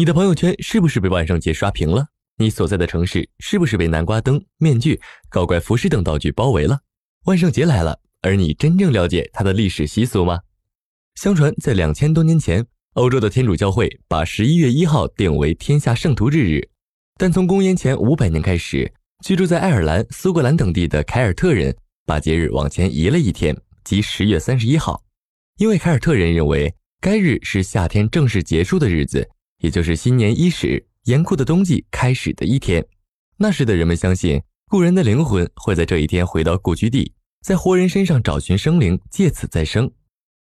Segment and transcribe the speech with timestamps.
[0.00, 2.06] 你的朋友圈是不是被万圣节刷屏了？
[2.38, 6.80] 你所在的城市是不是被南瓜灯、面具、搞怪服饰等道具包围了？
[7.26, 10.40] 万圣节来了，而你真正了解它的历史习俗吗？
[11.16, 16.66] 相传，在两千多年前，欧洲的天主教会把十一月一号定为天下圣徒之日。
[17.18, 18.90] 但从公元前五百年开始，
[19.22, 21.76] 居住在爱尔兰、苏格兰等地的凯尔特人
[22.06, 23.54] 把节日往前移了一天，
[23.84, 25.04] 即十月三十一号，
[25.58, 29.28] 因为凯尔特人认为该日是夏天正式结束的日子。
[29.60, 32.84] 也就是新年伊始，严酷的冬季开始的一天。
[33.36, 39.86] 那时的人们相信，故人的灵魂会在这一天回到故居地，在活人身上找寻生灵，借此再生；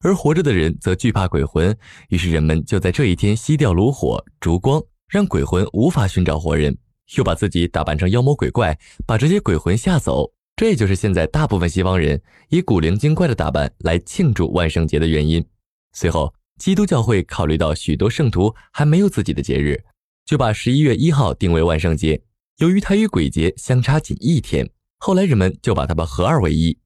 [0.02, 1.78] 而活着的人则惧怕鬼魂，
[2.10, 6.78] 于是人们就在这一天熄掉炉火、烛光，让鬼魂无法寻找活人，
[7.18, 10.32] 又把自己打扮成妖魔鬼怪，把这些鬼魂吓走。
[10.56, 15.46] 这也就是现在大部分西方人以古灵精怪的打扮来庆祝万圣节的原因。
[15.94, 16.34] 随后。
[16.60, 19.82] 基督教会考虑到许多圣徒还没有自己的节日，
[20.26, 22.22] 就把十一月一号定为万圣节。
[22.58, 26.78] 由于它与鬼节相差仅一天，后来人们就把它们合二为一。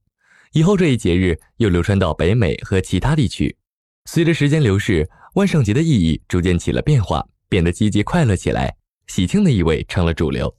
[0.52, 3.58] 以后这一节日又流传到北美和其他地区。
[4.06, 8.76] 随着时间流逝，万圣节的意义逐渐起了变化，变得积极快乐起来，
[9.08, 10.56] 喜庆的意味成了主流。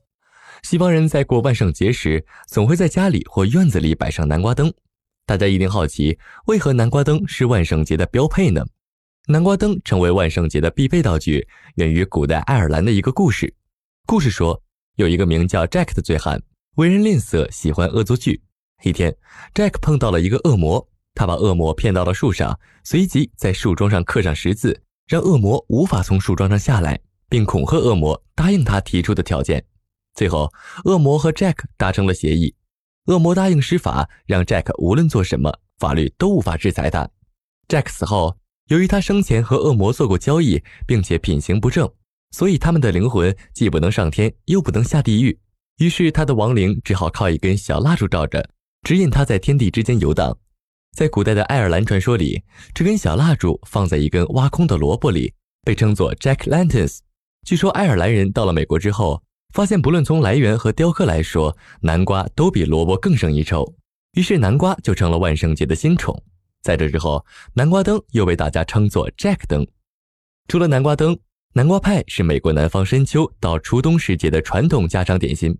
[0.65, 4.73] 西方人在过万圣节时，总会在家里或院子里摆上南瓜灯。
[5.25, 8.65] 大家一定好奇，为何南瓜灯是万圣节的标配呢？
[9.27, 13.55] 南瓜灯成为万圣节的必备道具，源于古代爱尔兰的一个故事。
[14.05, 14.61] 故事说，
[14.97, 16.43] 有一个名叫 Jack 的醉汉，
[16.75, 18.43] 为人吝啬，喜欢恶作剧。
[18.83, 19.17] 一天
[19.55, 29.65] ，Jack 碰到了一个恶魔，他把恶魔骗到了树上，随即在树桩上刻上十字，让恶魔无法从树桩上下来，并恐吓恶魔答应他提出的条件。
[30.15, 30.53] 最后，
[30.85, 32.55] 恶魔和 Jack 达成了协议，
[33.07, 37.09] 恶魔答应施法，让 Jack 无论做什么，法律都无法制裁他。
[37.69, 38.37] Jack 死后。
[38.69, 41.91] 由于他生前和恶魔做过交易，并且品行不正，
[42.31, 45.39] 所以他们的灵魂既不能上天，又不能下地狱。
[45.79, 48.49] 于是他的亡灵只好靠一根小蜡烛照着，
[48.83, 50.39] 指引他在天地之间游荡。
[50.97, 52.43] 在古代的爱尔兰传说里，
[52.73, 57.01] 这根小蜡烛放在一根挖空的萝卜里，被称作 Jack Lanterns。
[57.45, 63.75] 据说爱尔兰人到了美国之后，发现不论从来源和雕刻来说，南瓜都比萝卜更胜一筹，
[64.13, 66.23] 于是南瓜就成了万圣节的新宠。
[66.65, 69.67] 在这之后，南瓜灯又被大家称作 Jack 灯。
[70.49, 71.17] 除了南瓜灯，
[71.53, 75.57] 南瓜派是美国南方深秋到初冬时节的传统家常点心，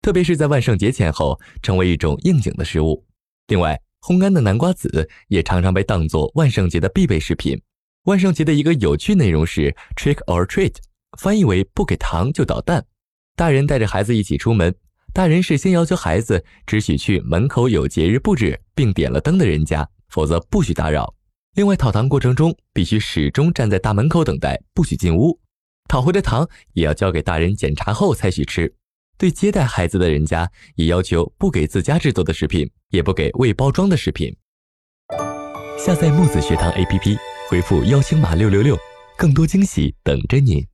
[0.00, 3.04] 特别是在万圣节前后，成为一种应景的食物。
[3.48, 7.60] 另外，烘干的南瓜籽也常常被当作万圣节的必备食品。
[8.04, 10.76] 万圣节的一个有趣内容是 Trick or Treat，
[11.18, 12.86] 翻译为不给糖就捣蛋。
[13.34, 14.72] 大人带着孩子一起出门，
[15.12, 19.88] 大人是先要求孩子只许去门口有节日布置并点了灯的人家。
[20.14, 21.12] 否则不许打扰。
[21.56, 25.40] 另外，讨糖过程中必须始终站在大门口等待，不许进屋。
[25.88, 28.72] 讨回的糖也要交给大人检查后才许吃。
[29.18, 34.32] 对接待孩子的人家，也要求不给自家制作的食品，也不给未包装的食品。
[35.76, 37.18] 下载木子学堂 APP，
[37.50, 38.78] 回复邀请码六六六，
[39.18, 40.64] 更多惊喜等着您。